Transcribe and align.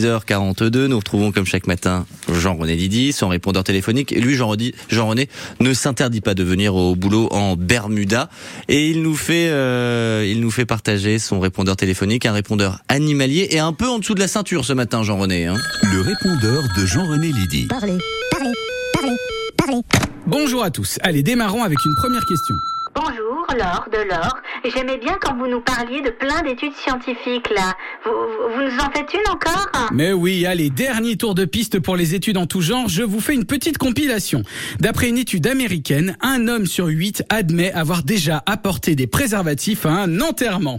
6h42, 0.00 0.86
nous 0.86 0.96
retrouvons 0.96 1.30
comme 1.30 1.44
chaque 1.44 1.66
matin 1.66 2.06
Jean-René 2.32 2.76
Didi, 2.76 3.12
son 3.12 3.28
répondeur 3.28 3.64
téléphonique. 3.64 4.12
Et 4.12 4.20
lui, 4.20 4.34
Jean-René, 4.34 4.74
Jean-René 4.88 5.28
ne 5.60 5.74
s'interdit 5.74 6.22
pas 6.22 6.34
de 6.34 6.42
venir 6.42 6.74
au 6.74 6.96
boulot 6.96 7.28
en 7.32 7.56
Bermuda. 7.56 8.30
Et 8.68 8.88
il 8.88 9.02
nous 9.02 9.14
fait, 9.14 9.50
euh, 9.50 10.26
il 10.26 10.40
nous 10.40 10.50
fait 10.50 10.64
partager 10.64 11.18
son 11.18 11.38
répondeur 11.40 11.76
téléphonique, 11.76 12.24
un 12.24 12.32
répondeur 12.32 12.78
animalier 12.88 13.48
et 13.50 13.58
un 13.58 13.72
peu 13.72 13.88
en 13.88 13.98
dessous 13.98 14.14
de 14.14 14.20
la 14.20 14.28
ceinture 14.28 14.64
ce 14.64 14.72
matin, 14.72 15.02
Jean-René. 15.02 15.46
Hein. 15.46 15.56
Le 15.92 16.00
répondeur 16.00 16.62
de 16.76 16.86
Jean-René 16.86 17.32
Lydie. 17.32 17.66
Parlez, 17.66 17.98
parlez, 18.30 18.52
parlez, 18.92 19.16
parlez. 19.56 19.82
Bonjour 20.26 20.64
à 20.64 20.70
tous. 20.70 20.98
Allez, 21.02 21.22
démarrons 21.22 21.62
avec 21.62 21.78
une 21.84 21.94
première 21.96 22.24
question. 22.24 22.54
Bonjour, 23.02 23.46
Laure 23.56 23.86
de 23.90 23.96
Laure. 24.10 24.36
J'aimais 24.76 24.98
bien 24.98 25.16
quand 25.22 25.34
vous 25.34 25.46
nous 25.46 25.62
parliez 25.62 26.02
de 26.02 26.10
plein 26.10 26.42
d'études 26.42 26.74
scientifiques 26.74 27.48
là. 27.48 27.74
Vous, 28.04 28.10
vous- 28.10 28.62
nous 28.62 28.76
en 28.78 28.90
faites 28.90 29.14
une 29.14 29.32
encore? 29.32 29.88
Mais 29.90 30.12
oui, 30.12 30.44
allez, 30.44 30.68
dernier 30.68 31.16
tour 31.16 31.34
de 31.34 31.46
piste 31.46 31.80
pour 31.80 31.96
les 31.96 32.14
études 32.14 32.36
en 32.36 32.46
tout 32.46 32.60
genre, 32.60 32.88
je 32.90 33.02
vous 33.02 33.20
fais 33.20 33.32
une 33.32 33.46
petite 33.46 33.78
compilation. 33.78 34.42
D'après 34.80 35.08
une 35.08 35.16
étude 35.16 35.46
américaine, 35.46 36.18
un 36.20 36.46
homme 36.46 36.66
sur 36.66 36.88
huit 36.88 37.22
admet 37.30 37.72
avoir 37.72 38.02
déjà 38.02 38.42
apporté 38.44 38.94
des 38.96 39.06
préservatifs 39.06 39.86
à 39.86 39.90
un 39.92 40.20
enterrement. 40.20 40.78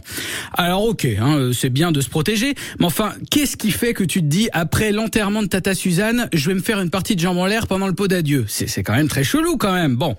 Alors 0.54 0.86
ok, 0.86 1.06
hein, 1.20 1.38
euh, 1.38 1.54
c'est 1.54 1.72
bien 1.72 1.92
de 1.92 2.02
se 2.02 2.10
protéger, 2.10 2.54
mais 2.80 2.86
enfin, 2.86 3.14
qu'est-ce 3.32 3.58
qui 3.58 3.72
fait 3.72 3.96
que 3.96 4.04
tu 4.04 4.20
te 4.22 4.28
dis, 4.28 4.48
après 4.54 4.92
l'enterrement 4.92 5.42
de 5.42 5.48
Tata 5.48 5.74
Suzanne, 5.74 6.30
je 6.34 6.50
vais 6.50 6.56
me 6.56 6.62
faire 6.62 6.80
une 6.82 6.92
partie 6.92 7.16
de 7.16 7.22
jambes 7.22 7.40
en 7.40 7.48
l'air 7.48 7.66
pendant 7.66 7.88
le 7.88 7.94
pot 7.96 8.08
d'adieu? 8.08 8.46
C'est 8.48 8.84
quand 8.84 8.94
même 8.94 9.08
très 9.08 9.24
chelou 9.24 9.58
quand 9.58 9.74
même. 9.74 9.96
Bon, 9.96 10.16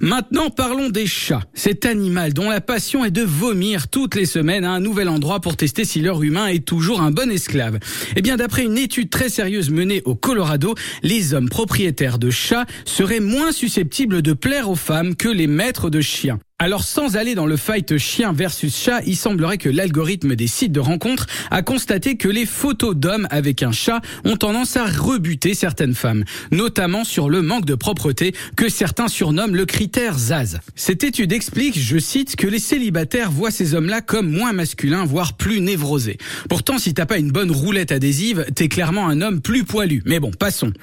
maintenant 0.00 0.50
parlons 0.50 0.90
des 0.90 1.06
Cet 1.54 1.84
animal 1.84 2.32
dont 2.32 2.50
la 2.50 2.60
passion 2.60 3.04
est 3.04 3.10
de 3.10 3.22
vomir 3.22 3.88
toutes 3.88 4.14
les 4.14 4.26
semaines 4.26 4.64
à 4.64 4.72
un 4.72 4.80
nouvel 4.80 5.08
endroit 5.08 5.40
pour 5.40 5.56
tester 5.56 5.84
si 5.84 6.00
leur 6.00 6.22
humain 6.22 6.46
est 6.46 6.64
toujours 6.64 7.00
un 7.00 7.10
bon 7.10 7.30
esclave. 7.30 7.78
Eh 8.16 8.22
bien, 8.22 8.36
d'après 8.36 8.64
une 8.64 8.78
étude 8.78 9.10
très 9.10 9.28
sérieuse 9.28 9.70
menée 9.70 10.02
au 10.04 10.14
Colorado, 10.14 10.74
les 11.02 11.34
hommes 11.34 11.48
propriétaires 11.48 12.18
de 12.18 12.30
chats 12.30 12.66
seraient 12.84 13.20
moins 13.20 13.52
susceptibles 13.52 14.22
de 14.22 14.32
plaire 14.32 14.70
aux 14.70 14.76
femmes 14.76 15.14
que 15.14 15.28
les 15.28 15.46
maîtres 15.46 15.90
de 15.90 16.00
chiens. 16.00 16.38
Alors 16.62 16.84
sans 16.84 17.16
aller 17.16 17.34
dans 17.34 17.46
le 17.46 17.56
fight 17.56 17.96
chien 17.96 18.34
versus 18.34 18.76
chat, 18.76 19.00
il 19.06 19.16
semblerait 19.16 19.56
que 19.56 19.70
l'algorithme 19.70 20.36
des 20.36 20.46
sites 20.46 20.72
de 20.72 20.80
rencontres 20.80 21.26
a 21.50 21.62
constaté 21.62 22.18
que 22.18 22.28
les 22.28 22.44
photos 22.44 22.94
d'hommes 22.94 23.26
avec 23.30 23.62
un 23.62 23.72
chat 23.72 24.02
ont 24.26 24.36
tendance 24.36 24.76
à 24.76 24.84
rebuter 24.84 25.54
certaines 25.54 25.94
femmes, 25.94 26.22
notamment 26.50 27.04
sur 27.04 27.30
le 27.30 27.40
manque 27.40 27.64
de 27.64 27.74
propreté 27.74 28.34
que 28.56 28.68
certains 28.68 29.08
surnomment 29.08 29.54
le 29.54 29.64
critère 29.64 30.18
Zaz. 30.18 30.60
Cette 30.74 31.02
étude 31.02 31.32
explique, 31.32 31.78
je 31.80 31.96
cite, 31.96 32.36
que 32.36 32.46
les 32.46 32.58
célibataires 32.58 33.30
voient 33.30 33.50
ces 33.50 33.72
hommes-là 33.74 34.02
comme 34.02 34.30
moins 34.30 34.52
masculins, 34.52 35.06
voire 35.06 35.38
plus 35.38 35.62
névrosés. 35.62 36.18
Pourtant, 36.50 36.76
si 36.76 36.92
t'as 36.92 37.06
pas 37.06 37.16
une 37.16 37.32
bonne 37.32 37.50
roulette 37.50 37.90
adhésive, 37.90 38.44
t'es 38.54 38.68
clairement 38.68 39.08
un 39.08 39.22
homme 39.22 39.40
plus 39.40 39.64
poilu. 39.64 40.02
Mais 40.04 40.20
bon, 40.20 40.30
passons. 40.30 40.74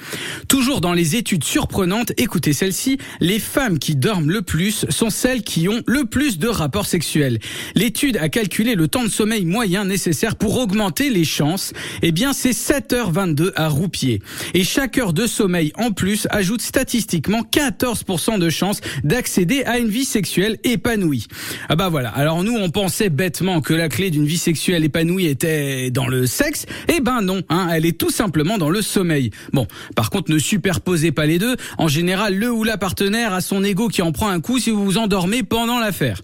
Toujours 0.48 0.82
dans 0.82 0.94
les 0.94 1.16
études 1.18 1.44
surprenantes, 1.44 2.14
écoutez 2.18 2.54
celle-ci, 2.54 2.98
les 3.20 3.38
femmes 3.38 3.78
qui 3.78 3.96
dorment 3.96 4.32
le 4.32 4.42
plus 4.42 4.88
sont 4.90 5.12
celles 5.12 5.44
qui 5.44 5.67
le 5.86 6.06
plus 6.06 6.40
de 6.40 6.48
rapports 6.48 6.86
sexuels. 6.86 7.40
L'étude 7.76 8.18
a 8.18 8.30
calculé 8.30 8.76
le 8.76 8.88
temps 8.88 9.04
de 9.04 9.10
sommeil 9.10 9.46
moyen 9.46 9.86
nécessaire 9.86 10.36
pour 10.36 10.58
augmenter 10.58 11.10
les 11.10 11.26
chances. 11.26 11.74
Eh 12.02 12.12
bien, 12.12 12.34
c'est 12.34 12.52
7h22 12.52 13.52
à 13.56 13.68
roupier. 13.68 14.22
Et 14.54 14.64
chaque 14.64 14.98
heure 14.98 15.14
de 15.14 15.28
sommeil 15.28 15.72
en 15.76 15.92
plus 15.92 16.28
ajoute 16.30 16.62
statistiquement 16.62 17.42
14% 17.42 18.40
de 18.40 18.50
chances 18.50 18.82
d'accéder 19.04 19.64
à 19.64 19.78
une 19.78 19.90
vie 19.90 20.06
sexuelle 20.06 20.58
épanouie. 20.64 21.28
Ah 21.70 21.76
bah 21.76 21.90
voilà. 21.90 22.10
Alors 22.10 22.44
nous, 22.44 22.56
on 22.56 22.70
pensait 22.70 23.10
bêtement 23.10 23.62
que 23.62 23.74
la 23.74 23.90
clé 23.90 24.10
d'une 24.10 24.26
vie 24.26 24.38
sexuelle 24.38 24.84
épanouie 24.84 25.26
était 25.26 25.92
dans 25.92 26.08
le 26.08 26.26
sexe. 26.26 26.66
Eh 26.88 27.02
ben 27.02 27.22
non, 27.22 27.42
hein, 27.50 27.70
elle 27.74 27.86
est 27.86 27.98
tout 27.98 28.12
simplement 28.12 28.58
dans 28.58 28.70
le 28.70 28.82
sommeil. 28.82 29.32
Bon, 29.54 29.68
par 29.96 30.10
contre, 30.10 30.32
ne 30.32 30.40
superposez 30.40 31.12
pas 31.12 31.26
les 31.26 31.40
deux. 31.40 31.56
En 31.78 31.88
général, 31.88 32.36
le 32.36 32.52
ou 32.52 32.64
la 32.64 32.78
partenaire 32.78 33.34
a 33.34 33.42
son 33.42 33.64
ego 33.64 33.88
qui 33.90 34.02
en 34.02 34.12
prend 34.12 34.30
un 34.30 34.40
coup 34.40 34.60
si 34.60 34.72
vous 34.72 34.86
vous 34.86 34.98
endormez 34.98 35.44
pendant 35.44 35.57
l'affaire. 35.66 36.22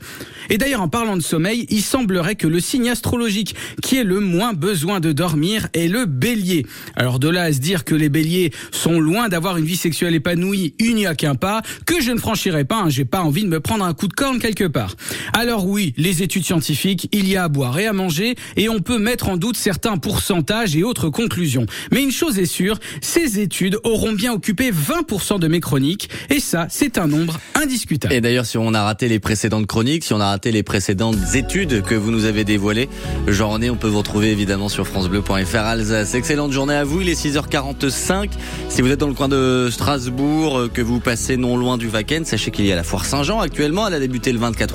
Et 0.50 0.58
d'ailleurs, 0.58 0.82
en 0.82 0.88
parlant 0.88 1.18
de 1.18 1.22
sommeil, 1.22 1.66
il 1.70 1.82
semblerait 1.82 2.36
que 2.36 2.48
le 2.48 2.60
signe 2.60 2.90
astrologique 2.90 3.56
qui 3.82 3.98
est 3.98 4.04
le 4.04 4.20
moins 4.20 4.54
besoin 4.54 5.00
de 5.00 5.12
dormir 5.12 5.68
est 5.74 5.88
le 5.88 6.06
bélier. 6.06 6.66
Alors 6.96 7.20
de 7.20 7.30
là 7.30 7.44
à 7.44 7.54
se 7.54 7.60
dire 7.60 7.84
que 7.84 7.96
les 7.96 8.10
béliers 8.10 8.52
sont 8.72 9.00
loin 9.00 9.30
d'avoir 9.30 9.58
une 9.58 9.66
vie 9.66 9.78
sexuelle 9.78 10.16
épanouie, 10.16 10.74
il 10.80 10.96
n'y 10.96 11.06
a 11.06 11.16
qu'un 11.16 11.36
pas, 11.36 11.62
que 11.86 12.02
je 12.02 12.12
ne 12.12 12.20
franchirai 12.20 12.66
pas, 12.66 12.82
hein, 12.82 12.90
j'ai 12.90 13.06
pas 13.06 13.22
envie 13.22 13.44
de 13.44 13.50
me 13.50 13.60
prendre 13.60 13.86
un 13.86 13.94
coup 13.94 14.08
de 14.08 14.14
corne 14.14 14.40
quelque 14.40 14.66
part. 14.66 14.96
Alors 15.34 15.68
oui, 15.68 15.94
les 15.98 16.24
études 16.24 16.46
scientifiques, 16.46 17.10
il 17.12 17.28
y 17.28 17.36
a 17.36 17.46
à 17.46 17.48
boire 17.48 17.78
et 17.80 17.88
à 17.88 17.94
manger, 17.94 18.36
et 18.56 18.70
on 18.70 18.80
peut 18.80 18.98
mettre 18.98 19.30
en 19.30 19.38
doute 19.38 19.58
certains 19.58 19.98
pourcentages 19.98 20.76
et 20.76 20.84
autres 20.84 21.10
conclusions. 21.10 21.66
Mais 21.92 22.04
une 22.04 22.12
chose 22.12 22.40
est 22.40 22.46
sûre, 22.46 22.80
ces 23.02 23.40
études 23.40 23.78
auront 23.84 24.14
bien 24.14 24.34
occupé 24.34 24.72
20% 24.72 25.40
de 25.40 25.48
mes 25.48 25.60
chroniques, 25.60 26.10
et 26.30 26.40
ça, 26.40 26.68
c'est 26.70 26.98
un 26.98 27.08
nombre 27.08 27.40
indiscutable. 27.56 28.14
Et 28.14 28.22
d'ailleurs, 28.22 28.46
si 28.46 28.58
on 28.58 28.74
a 28.74 28.84
raté 28.84 29.08
les 29.08 29.20
précédentes 29.20 29.68
chroniques, 29.68 30.04
si 30.04 30.14
on 30.14 30.20
a 30.20 30.30
raté 30.30 30.43
les 30.52 30.64
précédentes 30.64 31.18
études 31.36 31.82
que 31.84 31.96
vous 31.96 32.12
nous 32.12 32.26
avez 32.26 32.44
dévoilées, 32.44 32.90
Jean-René, 33.28 33.70
on 33.70 33.76
peut 33.76 33.88
vous 33.88 34.00
retrouver 34.00 34.32
évidemment 34.32 34.70
sur 34.70 34.88
francebleu.fr 34.88 35.56
Alsace. 35.56 36.16
Excellente 36.16 36.52
journée 36.52 36.76
à 36.76 36.84
vous, 36.84 37.02
il 37.02 37.10
est 37.10 37.22
6h45. 37.22 38.30
Si 38.70 38.82
vous 38.82 38.92
êtes 38.92 39.00
dans 39.00 39.08
le 39.08 39.14
coin 39.14 39.30
de 39.30 39.70
Strasbourg, 39.72 40.58
euh, 40.58 40.70
que 40.74 40.82
vous 40.82 41.00
passez 41.00 41.38
non 41.38 41.58
loin 41.58 41.78
du 41.78 41.88
Wacken, 41.88 42.26
sachez 42.26 42.52
qu'il 42.52 42.66
y 42.66 42.72
a 42.72 42.76
la 42.76 42.84
foire 42.84 43.06
Saint-Jean 43.06 43.40
actuellement, 43.40 43.88
elle 43.88 43.94
a 43.94 44.00
débuté 44.00 44.32
le 44.32 44.40
24 44.40 44.72